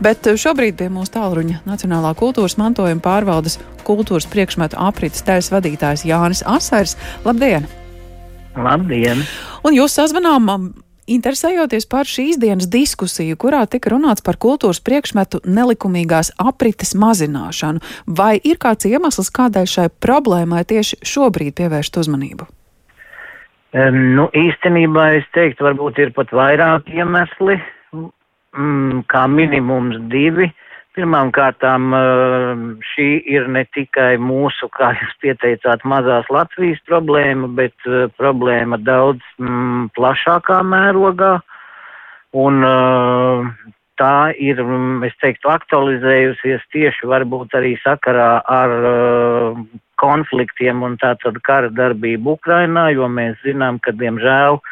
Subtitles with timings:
[0.00, 6.40] Bet šobrīd pie mūsu tālruņa Nacionālā kultūras mantojuma pārvaldes kultūras priekšmetu aprites tējas vadītājs Jānis
[6.48, 6.96] Asers.
[7.26, 7.68] Labdien!
[8.56, 9.26] Labdien!
[9.66, 10.48] Un jūs sazvanām
[11.10, 18.36] Interesējoties par šīs dienas diskusiju, kurā tika runāts par kultūras priekšmetu nelikumīgās aprites mazināšanu, vai
[18.38, 22.46] ir kāds iemesls, kādēļ šai problēmai tieši šobrīd pievērst uzmanību?
[23.74, 27.58] Um, nu, īstenībā es teiktu, varbūt ir pat vairāk iemesli,
[28.56, 30.50] mm, kā minimums divi.
[30.50, 30.66] Uh,
[30.98, 37.86] Pirmām kārtām eh, šī ir ne tikai mūsu, kā jūs pieteicāt, mazās Latvijas problēma, bet
[37.86, 41.36] eh, problēma daudz mm, plašākā mērogā.
[42.42, 43.52] Un eh,
[44.02, 48.76] tā ir, mm, es teiktu, aktualizējusies tieši varbūt arī sakarā ar
[50.02, 54.69] konfliktiem un tātad kara darbību Ukrainā, jo mēs zinām, ka, diemžēl, uh,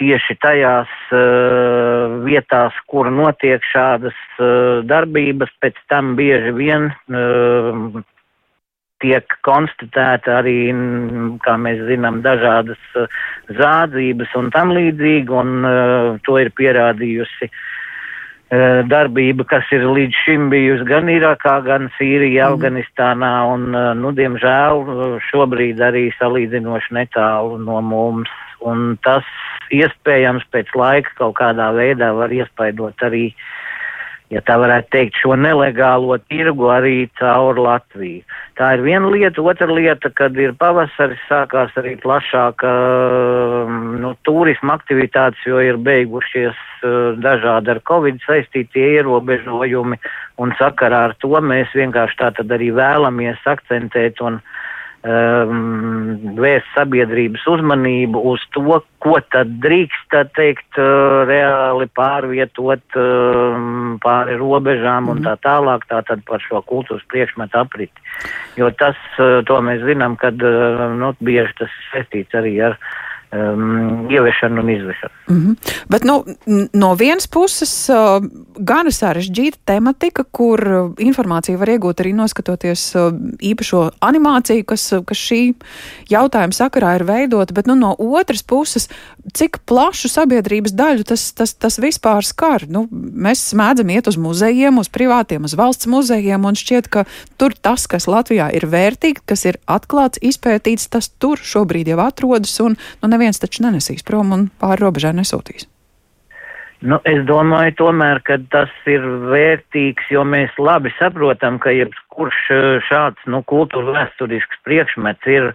[0.00, 8.00] tieši tajās uh, vietās, kur notiek šādas uh, darbības, pēc tam bieži vien uh,
[9.00, 10.72] tiek konstatēta arī,
[11.44, 12.80] kā mēs zinām, dažādas
[13.48, 17.48] zādzības un tam līdzīgi, un to ir pierādījusi
[18.92, 22.58] darbība, kas ir līdz šim bijusi gan Irākā, gan Sīrijā, mm.
[22.58, 23.70] Afganistānā, un,
[24.02, 24.84] nu, diemžēl,
[25.30, 28.28] šobrīd arī salīdzinoši netālu no mums.
[28.66, 29.26] Un tas
[29.72, 33.30] iespējams pēc laika kaut kādā veidā var iespaidot arī,
[34.30, 38.22] ja tā varētu teikt, šo nelegālo tirgu arī caur Latviju.
[38.60, 42.72] Tā ir viena lieta, otra lieta, kad ir pavasaris, sākās arī plašāka
[44.02, 50.00] nu, turisma aktivitātes, jo ir beigušies uh, dažādi ar Covid saistītie ierobežojumi,
[50.42, 54.58] un sakarā ar to mēs vienkārši tā tad arī vēlamies akcentēt un uh,
[55.04, 64.36] um, vērst sabiedrības uzmanību uz to, ko tad drīkst, teikt, uh, reāli pārvietot um, pāri
[64.40, 68.08] robežām un tā tālāk, tā tad par šo kultūras priekšmetu apriti.
[68.60, 72.78] Jo tas, uh, to mēs zinām, kad, uh, nu, bieži tas saistīts arī ar
[73.32, 75.14] um, ieviešanu un izvešanu.
[75.30, 75.82] Mm -hmm.
[75.88, 76.24] Bet nu,
[76.72, 77.96] no vienas puses uh,
[78.56, 85.04] gana sarežģīta tematika, kur uh, informāciju var iegūt arī noskatoties uh, īpašo animāciju, kas, uh,
[85.04, 85.54] kas šī
[86.10, 88.88] jautājuma sakarā ir veidota, bet nu, no otras puses,
[89.32, 92.64] cik plašu sabiedrības daļu tas, tas, tas vispār skar.
[92.68, 97.04] Nu, mēs mēdzam iet uz muzejiem, uz privātiem, uz valsts muzejiem, un šķiet, ka
[97.36, 102.60] tur tas, kas Latvijā ir vērtīgi, kas ir atklāts, izpētīts, tas tur šobrīd jau atrodas.
[102.60, 105.68] Un, nu, neviens taču nenesīs prom un pāri robežai nesūtīs.
[106.80, 112.68] Nu, es domāju, tomēr, ka tas ir vērtīgs, jo mēs labi saprotam, ka jebkurš eh,
[112.88, 115.50] šāds nu, kultūra vēsturisks priekšmets ir,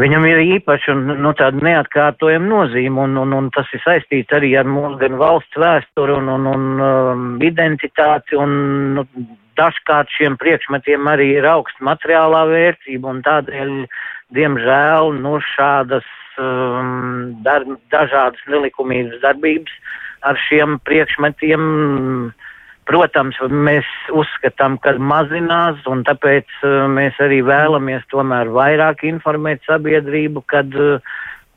[0.00, 4.54] viņam ir īpaši un nu, tāda neatkārtojama nozīme, un, un, un tas ir saistīts arī
[4.56, 8.56] ar mūsu gan valsts vēsturi un, un, un um, identitāti, un
[8.96, 9.04] nu,
[9.60, 13.72] dažkārt šiem priekšmetiem arī ir augsta materiālā vērtība, un tādēļ,
[14.34, 16.06] diemžēl, nu, šādas
[16.38, 19.72] um, dar, dažādas nelikumīgas darbības
[20.26, 21.62] ar šiem priekšmetiem.
[22.86, 30.44] Protams, mēs uzskatām, ka mazinās, un tāpēc uh, mēs arī vēlamies tomēr vairāk informēt sabiedrību,
[30.46, 31.02] kad uh,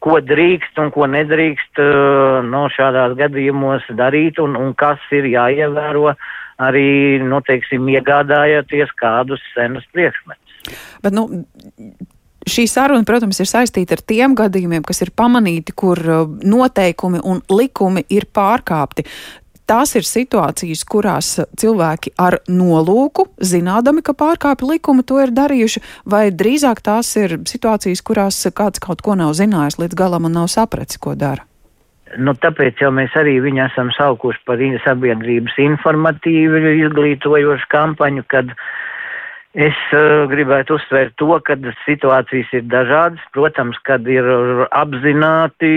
[0.02, 6.16] ko drīkst un ko nedrīkst uh, no šādās gadījumos darīt, un, un kas ir jāievēro
[6.60, 10.80] arī, nu, teiksim, iegādājoties kādus senus priekšmetus.
[11.06, 11.28] Bet, nu,
[12.50, 17.44] Šī saruna, protams, ir saistīta ar tiem gadījumiem, kas ir pamanīti, kur uh, noteikumi un
[17.54, 19.06] likumi ir pārkāpti.
[19.70, 21.28] Tās ir situācijas, kurās
[21.62, 28.02] cilvēki ar nolūku, zinādami, ka pārkāpja likumu, to ir darījuši, vai drīzāk tās ir situācijas,
[28.02, 31.46] kurās kāds kaut ko nav zinājis līdz galam un nav sapratis, ko dara.
[32.18, 38.64] Nu, tāpēc jau mēs arī viņu esam saukuši par sabiedrības informatīvu izglītojošu kampaņu, kad uh,
[39.58, 43.24] Es uh, gribētu uzsvērt to, ka situācijas ir dažādas.
[43.34, 44.28] Protams, kad ir
[44.70, 45.72] apzināti,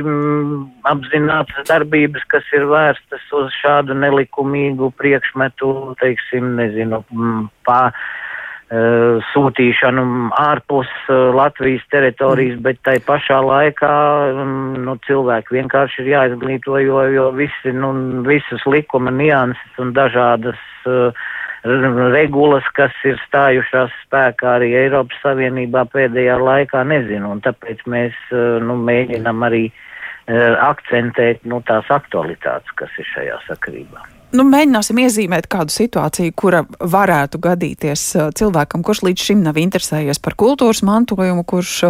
[0.00, 9.20] mm, apzinātas darbības, kas ir vērstas uz šādu nelikumīgu priekšmetu, teiksim, nezinu, mm, pā, uh,
[9.34, 13.94] sūtīšanu ārpus uh, Latvijas teritorijas, bet tai pašā laikā
[14.32, 17.92] um, nu, cilvēki vienkārši ir jāizglīto, jo, jo visi, nu,
[18.24, 20.56] visas likuma nianses un dažādas
[20.88, 21.12] uh,
[21.64, 28.60] regulas, kas ir stājušās spēkā arī Eiropas Savienībā pēdējā laikā, nezinu, un tāpēc mēs eh,
[28.60, 34.04] nu, mēģinam arī uh, akcentēt nu, tās aktualitātes, kas ir šajā sakarībā.
[34.34, 40.20] Nu, mēģināsim iezīmēt kādu situāciju, kura varētu gadīties eh, cilvēkam, kurš līdz šim nav interesējies
[40.20, 41.84] par kultūras mantojumu, kurš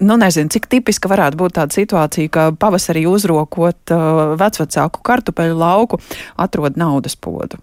[0.00, 5.98] Nu, nezinu, cik tipiska varētu būt tāda situācija, ka pavasarī uzrokot uh, vecvecāku kartupeļu lauku,
[6.40, 7.58] atrod naudas podu.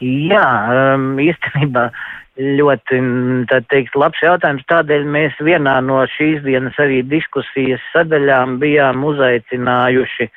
[0.00, 0.46] Jā,
[0.96, 1.90] um, īstenībā
[2.40, 3.00] ļoti,
[3.50, 4.64] tā teikt, labs jautājums.
[4.70, 10.30] Tādēļ mēs vienā no šīs dienas arī diskusijas sadaļām bijām uzaicinājuši,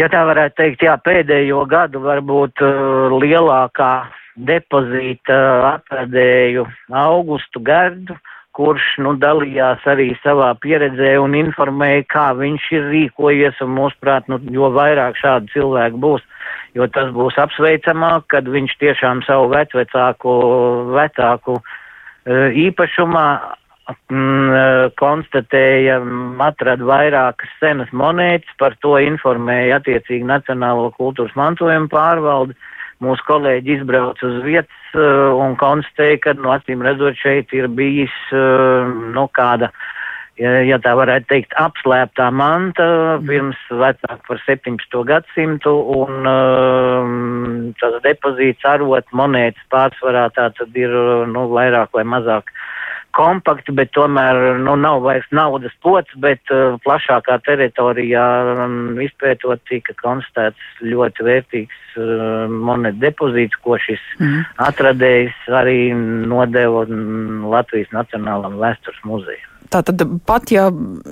[0.00, 3.94] ja tā varētu teikt, jā, pēdējo gadu varbūt uh, lielākā
[4.34, 8.16] depozīta atradēju Augustu Gardu,
[8.54, 14.70] kurš, nu, dalījās arī savā pieredzē un informēja, kā viņš ir rīkojies, mūsuprāt, nu, jo
[14.74, 16.26] vairāk šādu cilvēku būs,
[16.74, 20.34] jo tas būs apsveicamāk, kad viņš tiešām savu vecvecāku,
[20.94, 21.62] vecāku e,
[22.66, 23.26] īpašumā
[24.10, 26.00] mm, konstatēja,
[26.48, 32.58] atrada vairākas senas monētas, par to informēja attiecīgi Nacionālo kultūras mantojumu pārvaldi.
[33.02, 38.14] Mūsu kolēģi izbrauca uz vietas uh, un konstatēja, ka, nu, acīm redzot, šeit ir bijis,
[38.30, 39.88] nu, kāda uh,
[40.40, 42.86] ja, ja tā varētu teikt, apslēptā manta
[43.18, 43.26] mhm.
[43.28, 45.00] pirms vecāk par 17.
[45.10, 50.94] gadsimtu, un um, tas depozīts arot monētas pārsvarā tā tad ir,
[51.30, 52.50] nu, vairāk vai mazāk
[53.14, 58.26] kompakti, bet tomēr, nu, nav vairs naudas pots, bet uh, plašākā teritorijā
[58.64, 64.44] um, izpētot tika konstatēts ļoti vērtīgs uh, monētu depozīts, ko šis mm.
[64.66, 66.84] atradējs arī nodeva
[67.54, 69.53] Latvijas Nacionālam vēstures muzejam.
[69.74, 70.68] Tātad pat ja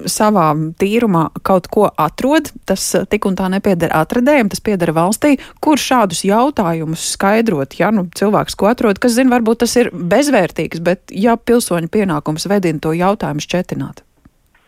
[0.06, 5.80] savā tīrumā kaut ko atrod, tas tik un tā nepieder atradējiem, tas pieder valstī, kur
[5.82, 7.74] šādus jautājumus skaidrot.
[7.80, 12.46] Ja nu, cilvēks ko atrod, kas zina, varbūt tas ir bezvērtīgs, bet ja pilsoņu pienākums
[12.52, 14.04] vedina to jautājumu šķetināt.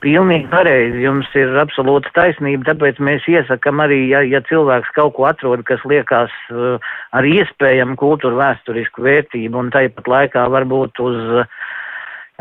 [0.05, 5.25] Pilnīgi pareizi, jums ir absolūta taisnība, tāpēc mēs iesakam arī, ja, ja cilvēks kaut ko
[5.31, 6.83] atrod, kas liekas uh,
[7.17, 11.64] ar iespējamu kultūru vēsturisku vērtību un tāpat laikā varbūt uz uh,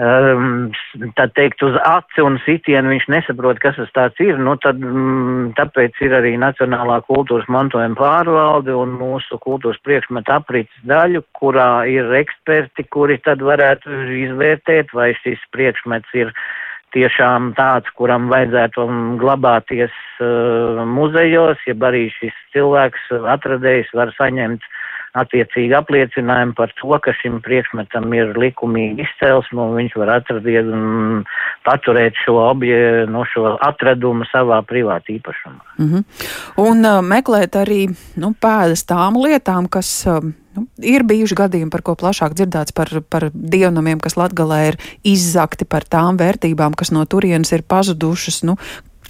[0.02, 0.72] um,
[1.18, 5.54] tā teikt, uz aci un sitienu viņš nesaprot, kas tas tāds ir, nu tad mm,
[5.60, 12.10] tāpēc ir arī Nacionālā kultūras mantojuma pārvalde un mūsu kultūras priekšmeta aprits daļu, kurā ir
[12.24, 16.34] eksperti, kuri tad varētu izvērtēt, vai šis priekšmets ir
[16.94, 18.86] tiešām tāds, kuram vajadzētu
[19.22, 24.82] glabāties uh, muzejos, ja arī šis cilvēks atradējs var saņemt uh,
[25.14, 31.24] attiecīgi apliecinājumu par to, ka šim priekšmetam ir likumīgi izcelsme un viņš var atradiet un
[31.66, 35.62] paturēt šo objektu, no šo atradumu savā privāti īpašumā.
[35.78, 36.04] Mm -hmm.
[36.58, 37.82] Un uh, meklēt arī
[38.16, 40.06] nu, pēdas tām lietām, kas.
[40.08, 44.78] Uh, Nu, ir bijuši gadījumi, par ko plašāk dzirdēts par, par dievnamiem, kas latgalē ir
[45.02, 48.44] izzakti par tām vērtībām, kas no turienes ir pazudušas.
[48.44, 48.56] Nu,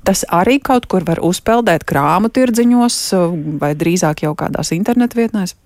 [0.08, 3.14] tas arī kaut kur var uzpeldēt krāmu tirdziņos
[3.60, 5.58] vai drīzāk jau kādās internetu vietnēs?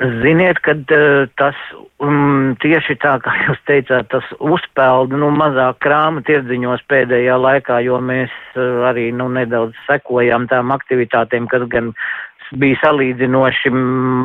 [0.00, 1.56] Ziniet, ka uh, tas
[2.00, 7.98] um, tieši tā, kā jūs teicāt, tas uzpeld nu, mazāk krāma tirdziņos pēdējā laikā, jo
[8.00, 11.92] mēs uh, arī nu, nedaudz sekojām tām aktivitātēm, kas gan
[12.56, 13.74] bija salīdzinoši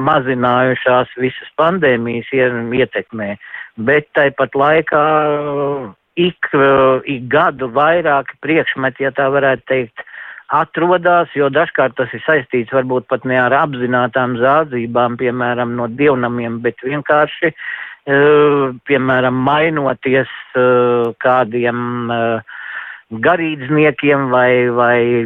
[0.08, 3.36] mazinājušās visas pandēmijas ietekmē,
[3.76, 5.06] bet tāpat laikā
[5.36, 10.08] uh, ik, uh, ik gadu vairāk priekšmeti, ja tā varētu teikt,
[10.54, 16.60] atrodas, jo dažkārt tas ir saistīts varbūt pat ne ar apzinātām zādzībām, piemēram, no dievnamiem,
[16.66, 22.56] bet vienkārši, uh, piemēram, mainoties uh, kādiem uh,
[23.26, 25.26] garīdzniekiem vai, vai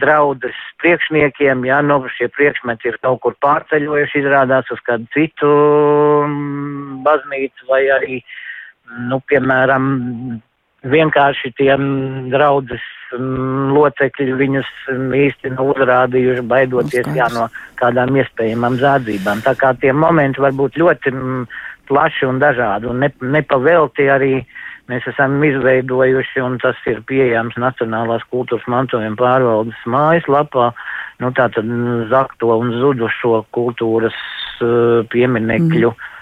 [0.00, 5.48] draudas priekšniekiem, ja nu šie priekšmeti ir kaut kur pārceļojuši, izrādās uz kādu citu
[7.06, 8.20] baznīcu vai arī,
[9.08, 9.88] nu, piemēram,
[10.84, 11.82] vienkārši tiem
[12.32, 12.84] draudzes
[13.16, 17.48] locekļi viņus mm, īsti nav uzrādījuši, baidoties jā, no
[17.80, 19.42] kādām iespējamām zādzībām.
[19.46, 21.46] Tā kā tie momenti var būt ļoti mm,
[21.88, 24.34] plaši un dažādi, un ne, nepavelti arī
[24.88, 30.70] mēs esam izveidojuši, un tas ir pieejams Nacionālās kultūras mantojuma pārvaldes mājaslapā,
[31.20, 31.68] nu tātad
[32.08, 34.16] zakto un zudušo kultūras
[34.60, 35.92] uh, pieminekļu.
[35.92, 36.14] Mm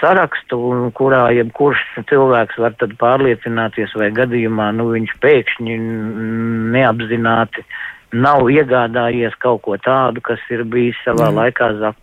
[0.00, 0.58] sarakstu,
[0.98, 5.78] kurā jebkurš cilvēks var tad pārliecināties, vai gadījumā nu, viņš pēkšņi
[6.76, 7.66] neapzināti
[8.12, 11.38] nav iegādājies kaut ko tādu, kas ir bijis savā mm.
[11.40, 12.02] laikā zakts.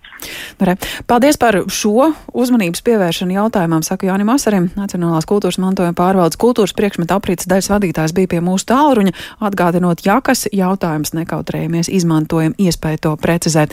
[1.08, 7.16] Paldies par šo uzmanības pievēršanu jautājumam, saka Jānis Masarim, Nacionālās kultūras mantojuma pārvaldes kultūras priekšmeta
[7.16, 9.14] aprīces daļas vadītājs bija pie mūsu tālruņa,
[9.48, 13.68] atgādinot, ja kas jautājums nekautrējamies, izmantojam iespēju to precizēt.